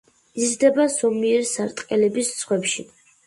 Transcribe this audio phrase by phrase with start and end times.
[0.43, 2.89] იზრდება ზომიერი სარტყლების ზღვებში.